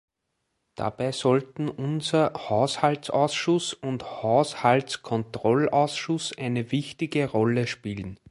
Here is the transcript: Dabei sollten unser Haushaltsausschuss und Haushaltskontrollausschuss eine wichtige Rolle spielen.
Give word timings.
Dabei 0.73 1.11
sollten 1.11 1.67
unser 1.69 2.33
Haushaltsausschuss 2.49 3.75
und 3.75 4.23
Haushaltskontrollausschuss 4.23 6.35
eine 6.39 6.71
wichtige 6.71 7.29
Rolle 7.29 7.67
spielen. 7.67 8.19